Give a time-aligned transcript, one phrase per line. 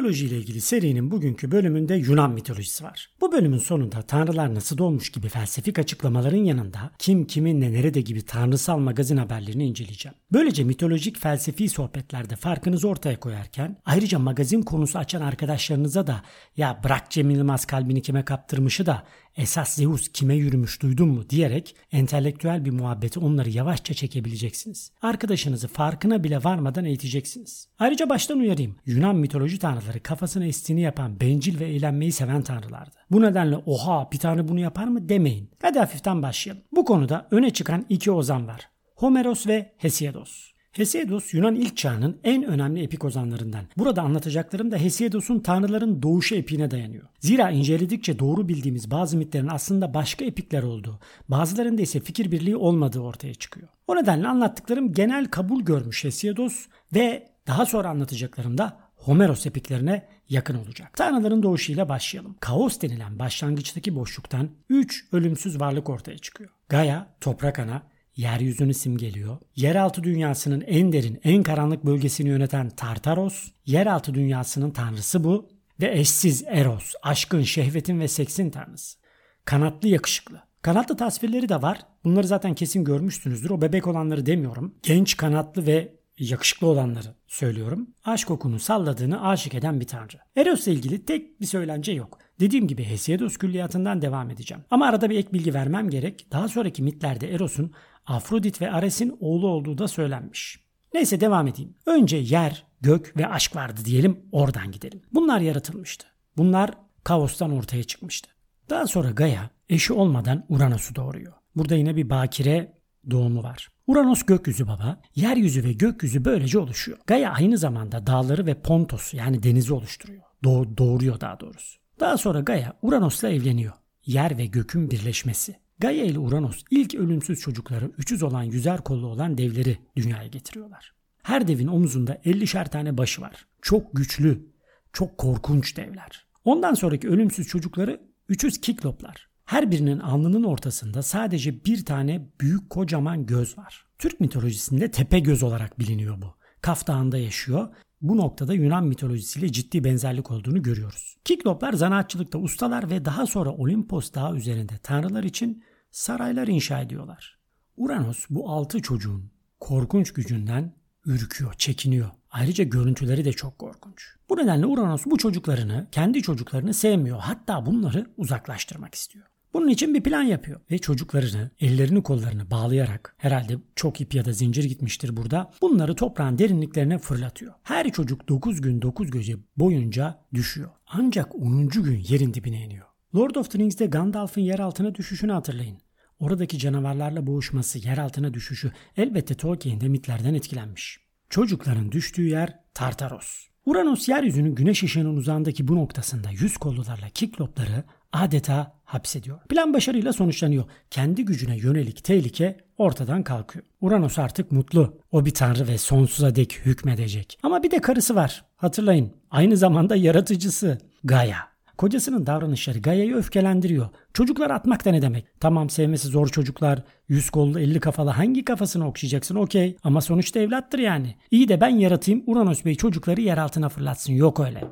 [0.00, 3.10] Mitoloji ile ilgili serinin bugünkü bölümünde Yunan mitolojisi var.
[3.20, 8.78] Bu bölümün sonunda tanrılar nasıl doğmuş gibi felsefik açıklamaların yanında kim kiminle nerede gibi tanrısal
[8.78, 10.16] magazin haberlerini inceleyeceğim.
[10.32, 16.22] Böylece mitolojik felsefi sohbetlerde farkınızı ortaya koyarken ayrıca magazin konusu açan arkadaşlarınıza da
[16.56, 19.02] ya bırak Cem Yılmaz kalbini kime kaptırmışı da
[19.36, 24.92] esas Zeus kime yürümüş duydun mu diyerek entelektüel bir muhabbeti onları yavaşça çekebileceksiniz.
[25.02, 27.68] Arkadaşınızı farkına bile varmadan eğiteceksiniz.
[27.78, 28.76] Ayrıca baştan uyarayım.
[28.86, 32.96] Yunan mitoloji tanrıları kafasına estiğini yapan bencil ve eğlenmeyi seven tanrılardı.
[33.10, 35.50] Bu nedenle oha bir tanrı bunu yapar mı demeyin.
[35.62, 36.62] Hadi hafiften başlayalım.
[36.72, 38.68] Bu konuda öne çıkan iki ozan var.
[38.94, 40.50] Homeros ve Hesiodos.
[40.72, 43.64] Hesiodos Yunan ilk çağının en önemli epik ozanlarından.
[43.76, 47.04] Burada anlatacaklarım da Hesiodos'un tanrıların doğuşu epiğine dayanıyor.
[47.20, 53.00] Zira inceledikçe doğru bildiğimiz bazı mitlerin aslında başka epikler olduğu, bazılarında ise fikir birliği olmadığı
[53.00, 53.68] ortaya çıkıyor.
[53.88, 60.54] O nedenle anlattıklarım genel kabul görmüş Hesiodos ve daha sonra anlatacaklarım da Homeros epiklerine yakın
[60.54, 60.96] olacak.
[60.96, 62.36] Tanrıların doğuşuyla başlayalım.
[62.40, 66.50] Kaos denilen başlangıçtaki boşluktan 3 ölümsüz varlık ortaya çıkıyor.
[66.68, 67.82] Gaia, toprak ana,
[68.20, 69.38] yeryüzünü simgeliyor.
[69.56, 75.48] Yeraltı dünyasının en derin, en karanlık bölgesini yöneten Tartaros, yeraltı dünyasının tanrısı bu
[75.80, 78.98] ve eşsiz Eros, aşkın, şehvetin ve seksin tanrısı.
[79.44, 80.42] Kanatlı yakışıklı.
[80.62, 81.78] Kanatlı tasvirleri de var.
[82.04, 83.50] Bunları zaten kesin görmüşsünüzdür.
[83.50, 84.74] O bebek olanları demiyorum.
[84.82, 87.90] Genç, kanatlı ve yakışıklı olanları söylüyorum.
[88.04, 90.16] Aşk okunu salladığını aşık eden bir tanrı.
[90.36, 92.18] Eros'la ilgili tek bir söylence yok.
[92.40, 94.64] Dediğim gibi Hesiodos külliyatından devam edeceğim.
[94.70, 96.26] Ama arada bir ek bilgi vermem gerek.
[96.32, 97.72] Daha sonraki mitlerde Eros'un
[98.10, 100.60] Afrodit ve Ares'in oğlu olduğu da söylenmiş.
[100.94, 101.74] Neyse devam edeyim.
[101.86, 105.02] Önce yer, gök ve aşk vardı diyelim oradan gidelim.
[105.12, 106.06] Bunlar yaratılmıştı.
[106.36, 106.70] Bunlar
[107.04, 108.30] kaostan ortaya çıkmıştı.
[108.70, 111.32] Daha sonra Gaia eşi olmadan Uranos'u doğuruyor.
[111.56, 113.68] Burada yine bir bakire doğumu var.
[113.86, 116.98] Uranos gökyüzü baba, yeryüzü ve gökyüzü böylece oluşuyor.
[117.06, 120.22] Gaia aynı zamanda dağları ve Pontos yani denizi oluşturuyor.
[120.44, 121.80] Doğ doğuruyor daha doğrusu.
[122.00, 123.72] Daha sonra Gaia Uranos'la evleniyor.
[124.06, 125.56] Yer ve gökün birleşmesi.
[125.80, 130.92] Gaia ile Uranos ilk ölümsüz çocukları üçüz olan yüzer kollu olan devleri dünyaya getiriyorlar.
[131.22, 133.46] Her devin omuzunda 50'şer tane başı var.
[133.62, 134.46] Çok güçlü,
[134.92, 136.26] çok korkunç devler.
[136.44, 139.28] Ondan sonraki ölümsüz çocukları üçüz kikloplar.
[139.44, 143.86] Her birinin alnının ortasında sadece bir tane büyük kocaman göz var.
[143.98, 146.34] Türk mitolojisinde tepe göz olarak biliniyor bu.
[146.60, 147.68] Kaf Dağı'nda yaşıyor.
[148.00, 151.16] Bu noktada Yunan mitolojisiyle ciddi benzerlik olduğunu görüyoruz.
[151.24, 157.38] Kikloplar zanaatçılıkta ustalar ve daha sonra Olimpos dağı üzerinde tanrılar için saraylar inşa ediyorlar.
[157.76, 159.30] Uranos bu altı çocuğun
[159.60, 160.74] korkunç gücünden
[161.06, 162.10] ürküyor, çekiniyor.
[162.30, 164.02] Ayrıca görüntüleri de çok korkunç.
[164.28, 167.18] Bu nedenle Uranos bu çocuklarını, kendi çocuklarını sevmiyor.
[167.18, 169.26] Hatta bunları uzaklaştırmak istiyor.
[169.54, 174.32] Bunun için bir plan yapıyor ve çocuklarını ellerini kollarını bağlayarak herhalde çok ip ya da
[174.32, 177.54] zincir gitmiştir burada bunları toprağın derinliklerine fırlatıyor.
[177.62, 180.70] Her çocuk 9 gün 9 gece boyunca düşüyor.
[180.86, 181.68] Ancak 10.
[181.68, 182.86] gün yerin dibine iniyor.
[183.14, 185.78] Lord of the Rings'de Gandalf'ın yer altına düşüşünü hatırlayın.
[186.20, 191.00] Oradaki canavarlarla boğuşması, yer altına düşüşü elbette Tolkien'de mitlerden etkilenmiş.
[191.30, 193.46] Çocukların düştüğü yer Tartaros.
[193.66, 199.40] Uranos yeryüzünün güneş ışığının uzağındaki bu noktasında yüz kollularla kiklopları adeta hapsediyor.
[199.48, 200.64] Plan başarıyla sonuçlanıyor.
[200.90, 203.64] Kendi gücüne yönelik tehlike ortadan kalkıyor.
[203.80, 205.00] Uranos artık mutlu.
[205.12, 207.38] O bir tanrı ve sonsuza dek hükmedecek.
[207.42, 208.44] Ama bir de karısı var.
[208.56, 209.12] Hatırlayın.
[209.30, 211.49] Aynı zamanda yaratıcısı Gaia.
[211.80, 213.88] Kocasının davranışları Gaia'yı öfkelendiriyor.
[214.14, 215.24] Çocuklar atmak da ne demek?
[215.40, 216.82] Tamam sevmesi zor çocuklar.
[217.08, 219.76] Yüz kollu elli kafalı hangi kafasını okşayacaksın okey.
[219.84, 221.14] Ama sonuçta evlattır yani.
[221.30, 224.12] İyi de ben yaratayım Uranos Bey çocukları yer altına fırlatsın.
[224.12, 224.64] Yok öyle.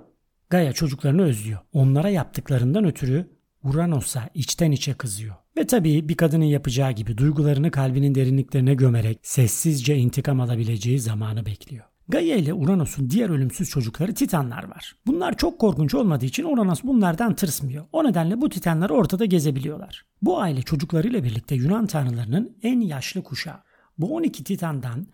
[0.51, 1.59] Gaia çocuklarını özlüyor.
[1.73, 3.31] Onlara yaptıklarından ötürü
[3.63, 5.35] Uranos'a içten içe kızıyor.
[5.57, 11.85] Ve tabii bir kadının yapacağı gibi duygularını kalbinin derinliklerine gömerek sessizce intikam alabileceği zamanı bekliyor.
[12.09, 14.97] Gaia ile Uranos'un diğer ölümsüz çocukları Titanlar var.
[15.07, 17.87] Bunlar çok korkunç olmadığı için Uranos bunlardan tırsmıyor.
[17.93, 20.07] O nedenle bu Titanlar ortada gezebiliyorlar.
[20.23, 23.59] Bu aile çocuklarıyla birlikte Yunan tanrılarının en yaşlı kuşağı.
[23.99, 25.07] Bu 12 Titan'dan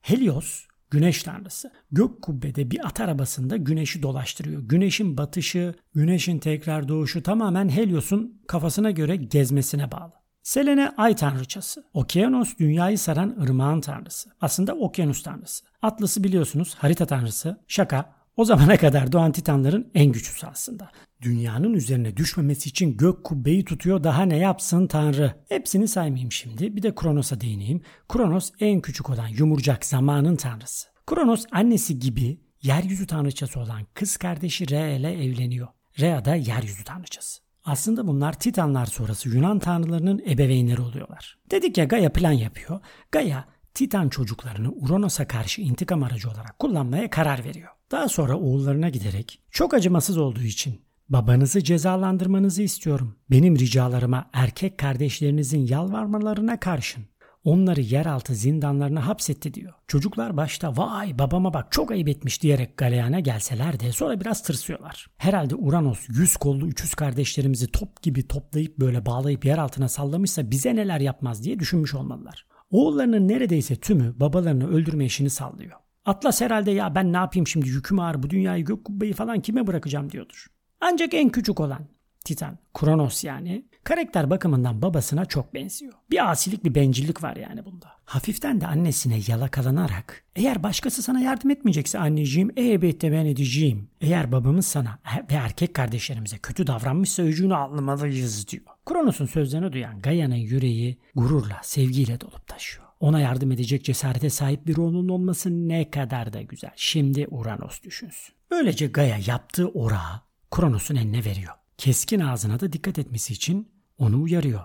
[0.00, 1.72] Helios güneş tanrısı.
[1.92, 4.62] Gök kubbede bir at arabasında güneşi dolaştırıyor.
[4.62, 10.12] Güneşin batışı, güneşin tekrar doğuşu tamamen Helios'un kafasına göre gezmesine bağlı.
[10.48, 11.84] Selene ay tanrıçası.
[11.94, 14.30] Okyanos dünyayı saran ırmağın tanrısı.
[14.40, 15.64] Aslında okyanus tanrısı.
[15.82, 17.60] Atlas'ı biliyorsunuz harita tanrısı.
[17.66, 18.14] Şaka.
[18.36, 20.90] O zamana kadar doğan titanların en güçlüsü aslında.
[21.22, 25.34] Dünyanın üzerine düşmemesi için gök kubbeyi tutuyor daha ne yapsın tanrı.
[25.48, 27.82] Hepsini saymayayım şimdi bir de Kronos'a değineyim.
[28.08, 30.88] Kronos en küçük olan yumurcak zamanın tanrısı.
[31.06, 35.68] Kronos annesi gibi yeryüzü tanrıçası olan kız kardeşi Rhea ile evleniyor.
[35.98, 37.47] Rhea da yeryüzü tanrıçası.
[37.68, 41.38] Aslında bunlar Titanlar sonrası Yunan tanrılarının ebeveynleri oluyorlar.
[41.50, 42.80] Dedik ya Gaia plan yapıyor.
[43.12, 43.44] Gaia
[43.74, 47.68] Titan çocuklarını Uranos'a karşı intikam aracı olarak kullanmaya karar veriyor.
[47.90, 53.16] Daha sonra oğullarına giderek çok acımasız olduğu için babanızı cezalandırmanızı istiyorum.
[53.30, 57.04] Benim ricalarıma erkek kardeşlerinizin yalvarmalarına karşın
[57.48, 59.72] onları yeraltı zindanlarına hapsetti diyor.
[59.86, 65.06] Çocuklar başta vay babama bak çok ayıp etmiş diyerek galeyana gelseler de sonra biraz tırsıyorlar.
[65.16, 70.76] Herhalde Uranos yüz kollu üçüz kardeşlerimizi top gibi toplayıp böyle bağlayıp yer altına sallamışsa bize
[70.76, 72.46] neler yapmaz diye düşünmüş olmalılar.
[72.70, 75.78] Oğullarının neredeyse tümü babalarını öldürme işini sallıyor.
[76.04, 79.66] Atlas herhalde ya ben ne yapayım şimdi yüküm ağır bu dünyayı gök kubbeyi falan kime
[79.66, 80.46] bırakacağım diyordur.
[80.80, 81.80] Ancak en küçük olan
[82.28, 85.92] Titan, Kronos yani karakter bakımından babasına çok benziyor.
[86.10, 87.86] Bir asilik bir bencillik var yani bunda.
[88.04, 93.90] Hafiften de annesine yalakalanarak eğer başkası sana yardım etmeyecekse anneciğim elbette ben edeceğim.
[94.00, 94.98] Eğer babamız sana
[95.30, 98.64] ve erkek kardeşlerimize kötü davranmışsa öcünü almalıyız diyor.
[98.86, 102.86] Kronos'un sözlerini duyan Gaia'nın yüreği gururla, sevgiyle dolup taşıyor.
[103.00, 106.72] Ona yardım edecek cesarete sahip bir onun olması ne kadar da güzel.
[106.76, 108.34] Şimdi Uranos düşünsün.
[108.50, 110.20] Böylece Gaia yaptığı orağı
[110.50, 111.54] Kronos'un eline veriyor.
[111.78, 114.64] Keskin ağzına da dikkat etmesi için onu uyarıyor.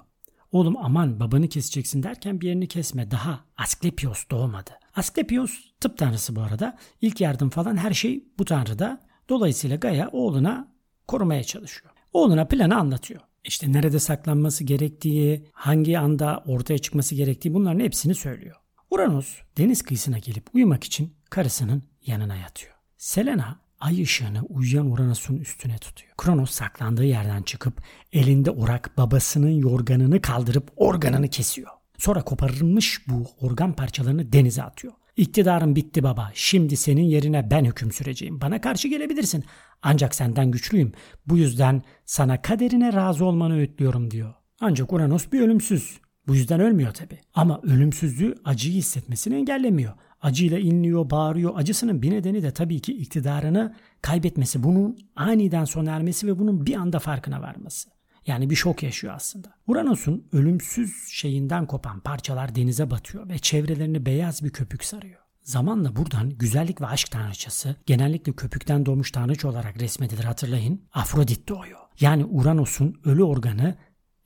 [0.52, 4.72] Oğlum aman babanı keseceksin derken bir yerini kesme daha Asklepios doğmadı.
[4.96, 6.78] Asklepios tıp tanrısı bu arada.
[7.02, 9.02] İlk yardım falan her şey bu tanrıda.
[9.30, 10.74] Dolayısıyla Gaia oğluna
[11.08, 11.94] korumaya çalışıyor.
[12.14, 13.22] Oğluna planı anlatıyor.
[13.44, 18.56] İşte nerede saklanması gerektiği, hangi anda ortaya çıkması gerektiği bunların hepsini söylüyor.
[18.90, 22.74] Uranus deniz kıyısına gelip uyumak için karısının yanına yatıyor.
[22.98, 26.12] Selena ay ışığını uyuyan Uranus'un üstüne tutuyor.
[26.18, 27.84] Kronos saklandığı yerden çıkıp
[28.14, 31.70] elinde orak babasının yorganını kaldırıp organını kesiyor.
[31.98, 34.94] Sonra koparılmış bu organ parçalarını denize atıyor.
[35.18, 36.32] İktidarım bitti baba.
[36.34, 38.42] Şimdi senin yerine ben hüküm süreceğim.
[38.42, 39.44] Bana karşı gelebilirsin.
[39.82, 40.92] Ancak senden güçlüyüm.
[41.28, 44.34] Bu yüzden sana kaderine razı olmanı öğütlüyorum diyor.
[44.62, 46.00] Ancak Uranus bir ölümsüz.
[46.28, 47.20] Bu yüzden ölmüyor tabi.
[47.34, 49.94] Ama ölümsüzlüğü acıyı hissetmesini engellemiyor.
[50.24, 51.52] Acıyla inliyor, bağırıyor.
[51.56, 54.64] Acısının bir nedeni de tabii ki iktidarını kaybetmesi.
[54.64, 57.90] Bunun aniden sona ermesi ve bunun bir anda farkına varması.
[58.28, 59.48] Yani bir şok yaşıyor aslında.
[59.68, 65.20] Uranus'un ölümsüz şeyinden kopan parçalar denize batıyor ve çevrelerini beyaz bir köpük sarıyor.
[65.42, 70.82] Zamanla buradan güzellik ve aşk tanrıçası genellikle köpükten doğmuş tanrıç olarak resmedilir hatırlayın.
[70.94, 71.80] Afrodit doğuyor.
[72.00, 73.76] Yani Uranus'un ölü organı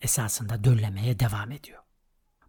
[0.02, 1.80] esasında döllemeye devam ediyor.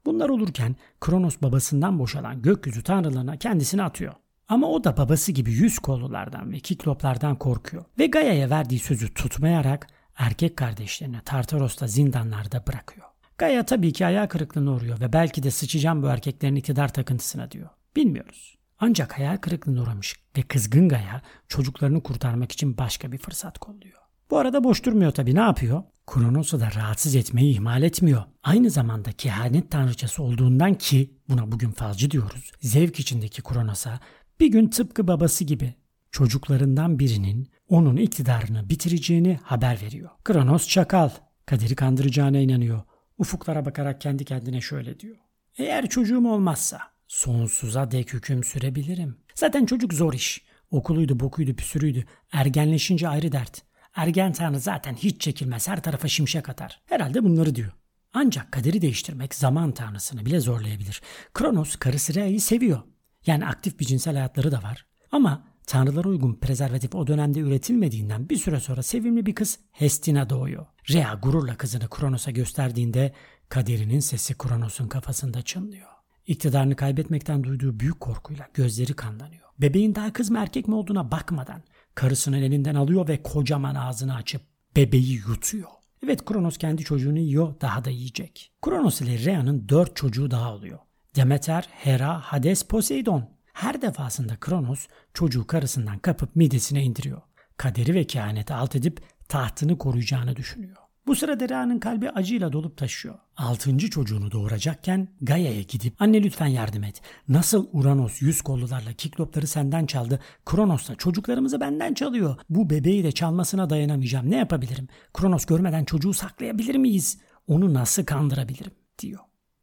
[0.09, 4.15] Bunlar olurken Kronos babasından boşalan gökyüzü tanrılarına kendisini atıyor.
[4.49, 9.87] Ama o da babası gibi yüz kollulardan ve kikloplardan korkuyor ve Gaia'ya verdiği sözü tutmayarak
[10.17, 13.07] erkek kardeşlerini Tartaros'ta zindanlarda bırakıyor.
[13.39, 17.69] Gaia tabii ki ayağı kırıklığına uğruyor ve belki de sıçacağım bu erkeklerin iktidar takıntısına diyor.
[17.97, 18.59] Bilmiyoruz.
[18.79, 24.08] Ancak hayal kırıklığına uğramış ve kızgın Gaia çocuklarını kurtarmak için başka bir fırsat kolluyor.
[24.31, 25.83] Bu arada boş durmuyor tabii ne yapıyor?
[26.07, 28.23] Kronos'u da rahatsız etmeyi ihmal etmiyor.
[28.43, 32.53] Aynı zamanda kehanet tanrıçası olduğundan ki buna bugün falcı diyoruz.
[32.61, 34.01] Zevk içindeki Kronos'a
[34.41, 35.75] bir gün tıpkı babası gibi
[36.13, 40.11] çocuklarından birinin onun iktidarını bitireceğini haber veriyor.
[40.25, 41.11] Kronos çakal.
[41.47, 42.83] Kaderi kandıracağına inanıyor.
[43.19, 45.17] Ufuklara bakarak kendi kendine şöyle diyor.
[45.59, 49.17] Eğer çocuğum olmazsa sonsuza dek hüküm sürebilirim.
[49.35, 50.45] Zaten çocuk zor iş.
[50.71, 52.05] Okuluydu, bokuydu, püsürüydü.
[52.33, 53.68] Ergenleşince ayrı dert.
[53.99, 56.81] Ergen tanrı zaten hiç çekilmez her tarafa şimşek atar.
[56.87, 57.73] Herhalde bunları diyor.
[58.13, 61.03] Ancak kaderi değiştirmek zaman tanrısını bile zorlayabilir.
[61.35, 62.83] Kronos karısı Rhea'yı seviyor.
[63.27, 64.87] Yani aktif bir cinsel hayatları da var.
[65.13, 70.67] Ama tanrılara uygun prezervatif o dönemde üretilmediğinden bir süre sonra sevimli bir kız Hestina doğuyor.
[70.91, 73.13] Rhea gururla kızını Kronos'a gösterdiğinde
[73.49, 75.89] kaderinin sesi Kronos'un kafasında çınlıyor.
[76.27, 79.49] İktidarını kaybetmekten duyduğu büyük korkuyla gözleri kanlanıyor.
[79.59, 81.63] Bebeğin daha kız mı erkek mi olduğuna bakmadan
[81.99, 84.43] karısının elinden alıyor ve kocaman ağzını açıp
[84.77, 85.69] bebeği yutuyor.
[86.05, 88.53] Evet Kronos kendi çocuğunu yiyor daha da yiyecek.
[88.63, 90.79] Kronos ile Rhea'nın dört çocuğu daha oluyor.
[91.17, 93.31] Demeter, Hera, Hades, Poseidon.
[93.53, 97.23] Her defasında Kronos çocuğu karısından kapıp midesine indiriyor.
[97.57, 100.77] Kaderi ve kehaneti alt edip tahtını koruyacağını düşünüyor.
[101.09, 103.15] Bu sırada Ra'nın kalbi acıyla dolup taşıyor.
[103.37, 107.03] Altıncı çocuğunu doğuracakken Gaia'ya gidip anne lütfen yardım et.
[107.29, 112.37] Nasıl Uranos yüz kollularla kiklopları senden çaldı, Kronos da çocuklarımızı benden çalıyor.
[112.51, 114.31] Bu bebeği de çalmasına dayanamayacağım.
[114.31, 114.89] Ne yapabilirim?
[115.15, 117.19] Kronos görmeden çocuğu saklayabilir miyiz?
[117.47, 118.73] Onu nasıl kandırabilirim?
[118.99, 119.21] diyor.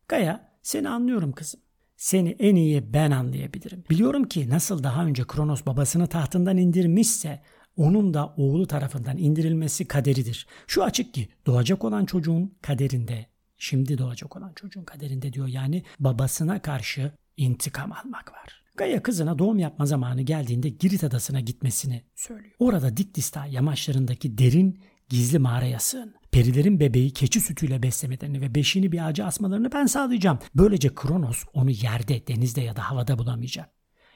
[0.08, 1.60] Gaia seni anlıyorum kızım.
[1.98, 3.84] Seni en iyi ben anlayabilirim.
[3.90, 7.42] Biliyorum ki nasıl daha önce Kronos babasını tahtından indirmişse
[7.78, 10.48] onun da oğlu tarafından indirilmesi kaderidir.
[10.68, 13.26] Şu açık ki doğacak olan çocuğun kaderinde,
[13.58, 18.66] şimdi doğacak olan çocuğun kaderinde diyor yani babasına karşı intikam almak var.
[18.78, 22.56] Gaia kızına doğum yapma zamanı geldiğinde Girit adasına gitmesini söylüyor.
[22.60, 24.80] Orada Dikdista yamaçlarındaki derin
[25.10, 26.16] gizli mağaraya sığın.
[26.32, 30.40] Perilerin bebeği keçi sütüyle beslemelerini ve beşiğini bir ağaca asmalarını ben sağlayacağım.
[30.56, 33.70] Böylece Kronos onu yerde, denizde ya da havada bulamayacak.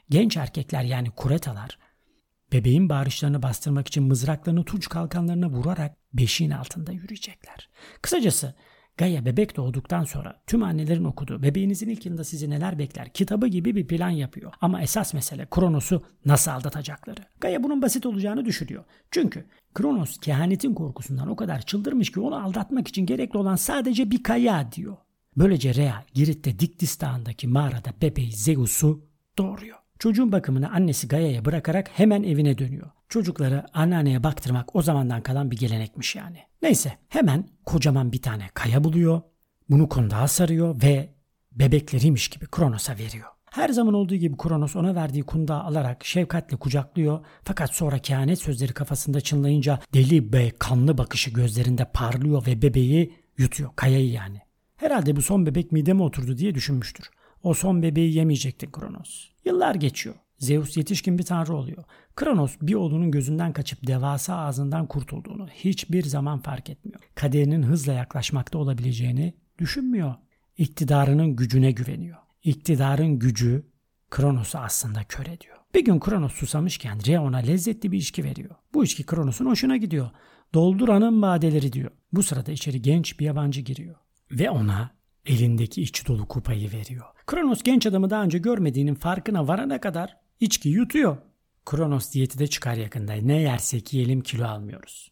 [0.09, 1.77] Genç erkekler yani kuretalar
[2.53, 7.69] bebeğin bağırışlarını bastırmak için mızraklarını tunç kalkanlarına vurarak beşiğin altında yürüyecekler.
[8.01, 8.55] Kısacası
[8.99, 13.75] Gaia bebek doğduktan sonra tüm annelerin okuduğu bebeğinizin ilk yılında sizi neler bekler kitabı gibi
[13.75, 14.53] bir plan yapıyor.
[14.61, 17.21] Ama esas mesele Kronos'u nasıl aldatacakları.
[17.41, 18.83] Gaia bunun basit olacağını düşünüyor.
[19.11, 24.23] Çünkü Kronos kehanetin korkusundan o kadar çıldırmış ki onu aldatmak için gerekli olan sadece bir
[24.23, 24.97] kaya diyor.
[25.37, 29.05] Böylece Rhea Girit'te Diktis Dağı'ndaki mağarada bebeği Zeus'u
[29.37, 29.78] doğuruyor.
[29.99, 32.89] Çocuğun bakımını annesi Gaia'ya bırakarak hemen evine dönüyor.
[33.09, 36.37] Çocukları anneanneye baktırmak o zamandan kalan bir gelenekmiş yani.
[36.61, 39.21] Neyse hemen kocaman bir tane kaya buluyor.
[39.69, 41.09] Bunu kondağa sarıyor ve
[41.51, 43.27] bebekleriymiş gibi Kronos'a veriyor.
[43.51, 48.73] Her zaman olduğu gibi Kronos ona verdiği kundağı alarak şefkatle kucaklıyor fakat sonra kehanet sözleri
[48.73, 54.39] kafasında çınlayınca deli ve kanlı bakışı gözlerinde parlıyor ve bebeği yutuyor kayayı yani.
[54.75, 57.09] Herhalde bu son bebek mideme oturdu diye düşünmüştür.
[57.43, 59.27] O son bebeği yemeyecekti Kronos.
[59.46, 60.15] Yıllar geçiyor.
[60.38, 61.84] Zeus yetişkin bir tanrı oluyor.
[62.15, 67.00] Kronos bir oğlunun gözünden kaçıp devasa ağzından kurtulduğunu hiçbir zaman fark etmiyor.
[67.15, 70.15] Kaderinin hızla yaklaşmakta olabileceğini düşünmüyor.
[70.58, 72.17] İktidarının gücüne güveniyor.
[72.43, 73.65] İktidarın gücü
[74.12, 75.58] Kronos'u aslında kör ediyor.
[75.75, 78.55] Bir gün Kronos susamışken Rhea ona lezzetli bir içki veriyor.
[78.74, 80.10] Bu içki Kronos'un hoşuna gidiyor.
[80.53, 81.91] Dolduranın badeleri diyor.
[82.13, 83.96] Bu sırada içeri genç bir yabancı giriyor.
[84.31, 84.91] Ve ona
[85.29, 87.05] elindeki içi dolu kupayı veriyor.
[87.27, 91.17] Kronos genç adamı daha önce görmediğinin farkına varana kadar içki yutuyor.
[91.65, 93.13] Kronos diyeti de çıkar yakında.
[93.13, 95.12] Ne yersek yiyelim kilo almıyoruz.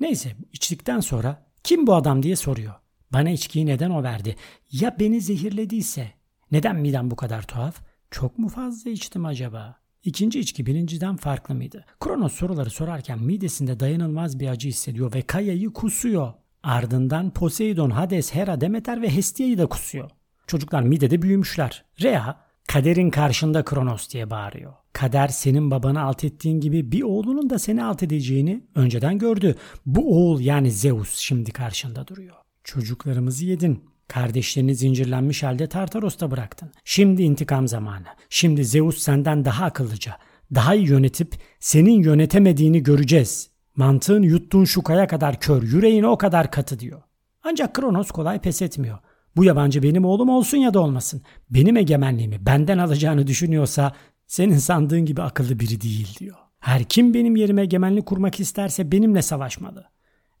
[0.00, 2.74] Neyse içtikten sonra kim bu adam diye soruyor.
[3.12, 4.36] Bana içkiyi neden o verdi?
[4.72, 6.10] Ya beni zehirlediyse?
[6.52, 7.82] Neden midem bu kadar tuhaf?
[8.10, 9.80] Çok mu fazla içtim acaba?
[10.04, 11.84] İkinci içki birinciden farklı mıydı?
[12.00, 16.32] Kronos soruları sorarken midesinde dayanılmaz bir acı hissediyor ve Kaya'yı kusuyor.
[16.62, 20.10] Ardından Poseidon, Hades, Hera, Demeter ve Hestia'yı da kusuyor.
[20.46, 21.84] Çocuklar midede büyümüşler.
[22.02, 22.36] Rhea
[22.68, 24.72] kaderin karşında Kronos diye bağırıyor.
[24.92, 29.56] Kader senin babanı alt ettiğin gibi bir oğlunun da seni alt edeceğini önceden gördü.
[29.86, 32.36] Bu oğul yani Zeus şimdi karşında duruyor.
[32.64, 33.84] Çocuklarımızı yedin.
[34.08, 36.72] Kardeşlerini zincirlenmiş halde Tartaros'ta bıraktın.
[36.84, 38.06] Şimdi intikam zamanı.
[38.28, 40.16] Şimdi Zeus senden daha akıllıca,
[40.54, 43.49] daha iyi yönetip senin yönetemediğini göreceğiz.
[43.80, 47.02] Mantığın yuttuğun şu kaya kadar kör, yüreğin o kadar katı diyor.
[47.42, 48.98] Ancak Kronos kolay pes etmiyor.
[49.36, 51.22] Bu yabancı benim oğlum olsun ya da olmasın.
[51.50, 53.92] Benim egemenliğimi benden alacağını düşünüyorsa
[54.26, 56.36] senin sandığın gibi akıllı biri değil diyor.
[56.58, 59.84] Her kim benim yerime egemenlik kurmak isterse benimle savaşmalı.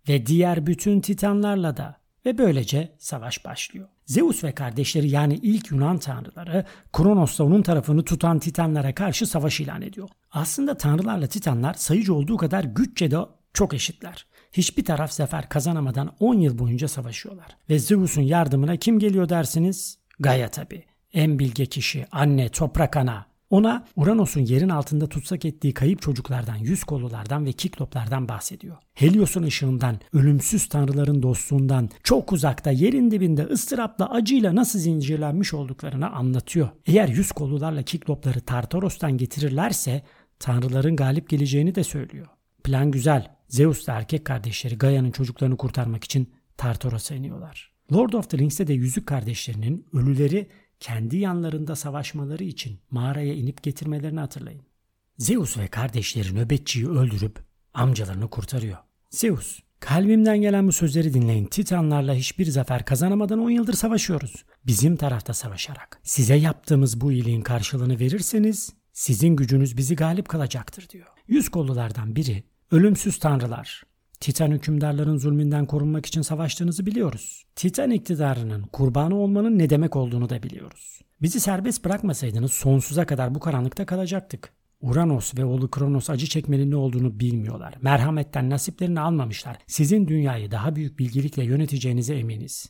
[0.08, 3.88] Ve diğer bütün titanlarla da ve böylece savaş başlıyor.
[4.10, 9.82] Zeus ve kardeşleri yani ilk Yunan tanrıları Kronos'la onun tarafını tutan Titanlara karşı savaş ilan
[9.82, 10.08] ediyor.
[10.30, 13.18] Aslında tanrılarla Titanlar sayıcı olduğu kadar güççe de
[13.54, 14.26] çok eşitler.
[14.52, 17.56] Hiçbir taraf zafer kazanamadan 10 yıl boyunca savaşıyorlar.
[17.70, 19.98] Ve Zeus'un yardımına kim geliyor dersiniz?
[20.20, 20.84] Gaia tabi.
[21.12, 23.26] En bilge kişi, anne, toprak ana.
[23.50, 28.76] Ona Uranos'un yerin altında tutsak ettiği kayıp çocuklardan, yüz kollulardan ve kikloplardan bahsediyor.
[28.94, 36.68] Helios'un ışığından, ölümsüz tanrıların dostluğundan, çok uzakta yerin dibinde ıstırapla acıyla nasıl zincirlenmiş olduklarını anlatıyor.
[36.86, 40.02] Eğer yüz kollularla kiklopları Tartaros'tan getirirlerse
[40.38, 42.26] tanrıların galip geleceğini de söylüyor.
[42.64, 43.36] Plan güzel.
[43.48, 47.72] Zeus da erkek kardeşleri Gaia'nın çocuklarını kurtarmak için Tartaros'a iniyorlar.
[47.92, 50.48] Lord of the Rings'te de yüzük kardeşlerinin ölüleri
[50.80, 54.62] kendi yanlarında savaşmaları için mağaraya inip getirmelerini hatırlayın.
[55.18, 57.38] Zeus ve kardeşleri nöbetçiyi öldürüp
[57.74, 58.78] amcalarını kurtarıyor.
[59.10, 61.44] Zeus, kalbimden gelen bu sözleri dinleyin.
[61.44, 64.44] Titanlarla hiçbir zafer kazanamadan 10 yıldır savaşıyoruz.
[64.66, 66.00] Bizim tarafta savaşarak.
[66.02, 71.06] Size yaptığımız bu iyiliğin karşılığını verirseniz sizin gücünüz bizi galip kılacaktır diyor.
[71.28, 73.82] Yüz kollulardan biri ölümsüz tanrılar
[74.20, 77.44] Titan hükümdarların zulmünden korunmak için savaştığınızı biliyoruz.
[77.56, 81.00] Titan iktidarının kurbanı olmanın ne demek olduğunu da biliyoruz.
[81.22, 84.52] Bizi serbest bırakmasaydınız sonsuza kadar bu karanlıkta kalacaktık.
[84.80, 87.74] Uranos ve oğlu Kronos acı çekmenin ne olduğunu bilmiyorlar.
[87.82, 89.58] Merhametten nasiplerini almamışlar.
[89.66, 92.66] Sizin dünyayı daha büyük bilgilikle yöneteceğinize eminiz.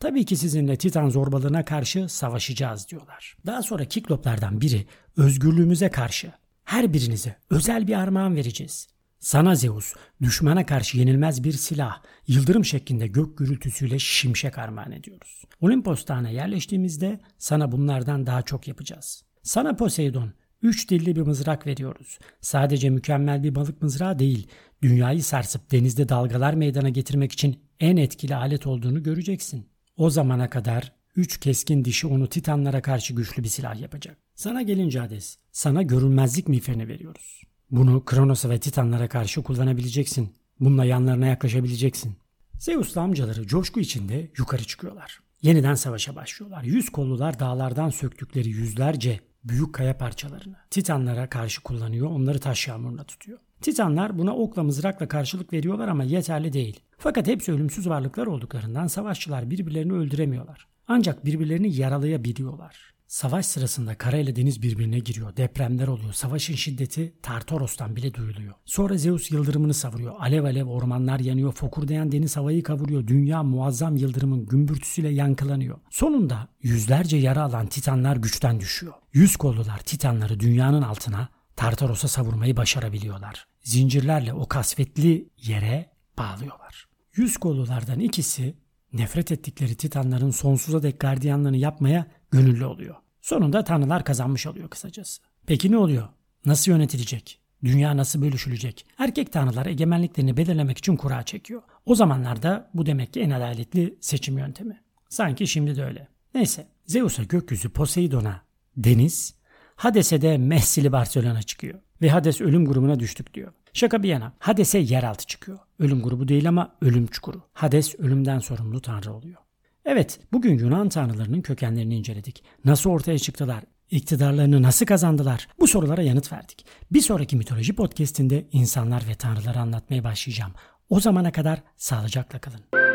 [0.00, 3.36] Tabii ki sizinle Titan zorbalığına karşı savaşacağız diyorlar.
[3.46, 6.32] Daha sonra Kikloplardan biri özgürlüğümüze karşı
[6.64, 8.88] her birinize özel bir armağan vereceğiz.
[9.20, 15.44] Sana Zeus, düşmana karşı yenilmez bir silah, yıldırım şeklinde gök gürültüsüyle şimşek armağan ediyoruz.
[15.60, 19.24] Olimpos Dağı'na yerleştiğimizde sana bunlardan daha çok yapacağız.
[19.42, 22.18] Sana Poseidon, üç dilli bir mızrak veriyoruz.
[22.40, 24.48] Sadece mükemmel bir balık mızrağı değil,
[24.82, 29.66] dünyayı sarsıp denizde dalgalar meydana getirmek için en etkili alet olduğunu göreceksin.
[29.96, 34.16] O zamana kadar üç keskin dişi onu titanlara karşı güçlü bir silah yapacak.
[34.34, 37.49] Sana gelince Hades, sana görünmezlik miğferini veriyoruz.
[37.70, 40.34] Bunu Kronos'a ve Titanlara karşı kullanabileceksin.
[40.60, 42.16] Bununla yanlarına yaklaşabileceksin.
[42.58, 45.20] Zeus'la amcaları coşku içinde yukarı çıkıyorlar.
[45.42, 46.62] Yeniden savaşa başlıyorlar.
[46.62, 53.38] Yüz kollular dağlardan söktükleri yüzlerce büyük kaya parçalarını Titanlara karşı kullanıyor, onları taş yağmuruna tutuyor.
[53.60, 56.80] Titanlar buna okla mızrakla karşılık veriyorlar ama yeterli değil.
[56.98, 60.66] Fakat hepsi ölümsüz varlıklar olduklarından savaşçılar birbirlerini öldüremiyorlar.
[60.88, 62.94] Ancak birbirlerini yaralayabiliyorlar.
[63.10, 65.36] Savaş sırasında kara ile deniz birbirine giriyor.
[65.36, 66.12] Depremler oluyor.
[66.12, 68.54] Savaşın şiddeti Tartaros'tan bile duyuluyor.
[68.64, 70.14] Sonra Zeus yıldırımını savuruyor.
[70.18, 71.52] Alev alev ormanlar yanıyor.
[71.52, 73.06] Fokurdayan deniz havayı kavuruyor.
[73.06, 75.78] Dünya muazzam yıldırımın gümbürtüsüyle yankılanıyor.
[75.90, 78.94] Sonunda yüzlerce yara alan titanlar güçten düşüyor.
[79.12, 83.46] Yüz kollular titanları dünyanın altına Tartaros'a savurmayı başarabiliyorlar.
[83.62, 86.88] Zincirlerle o kasvetli yere bağlıyorlar.
[87.14, 88.54] Yüz kollulardan ikisi
[88.92, 92.94] nefret ettikleri titanların sonsuza dek gardiyanlığını yapmaya gönüllü oluyor.
[93.20, 95.22] Sonunda tanrılar kazanmış oluyor kısacası.
[95.46, 96.08] Peki ne oluyor?
[96.46, 97.40] Nasıl yönetilecek?
[97.64, 98.86] Dünya nasıl bölüşülecek?
[98.98, 101.62] Erkek tanrılar egemenliklerini belirlemek için kura çekiyor.
[101.86, 104.80] O zamanlarda bu demek ki en adaletli seçim yöntemi.
[105.08, 106.08] Sanki şimdi de öyle.
[106.34, 108.42] Neyse Zeus'a gökyüzü Poseidon'a
[108.76, 109.34] deniz,
[109.76, 111.78] Hades'e de Mehsili Barcelona çıkıyor.
[112.02, 113.52] Ve Hades ölüm grubuna düştük diyor.
[113.72, 115.58] Şaka bir yana Hades'e yeraltı çıkıyor.
[115.78, 117.42] Ölüm grubu değil ama ölüm çukuru.
[117.52, 119.38] Hades ölümden sorumlu tanrı oluyor.
[119.84, 122.44] Evet, bugün Yunan tanrılarının kökenlerini inceledik.
[122.64, 123.64] Nasıl ortaya çıktılar?
[123.90, 125.48] İktidarlarını nasıl kazandılar?
[125.60, 126.66] Bu sorulara yanıt verdik.
[126.92, 130.52] Bir sonraki mitoloji podcast'inde insanlar ve tanrıları anlatmaya başlayacağım.
[130.90, 132.89] O zamana kadar sağlıcakla kalın.